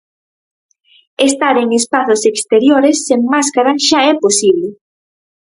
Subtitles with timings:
[1.27, 4.67] Estar en espazos exteriores sen máscara xa é posible.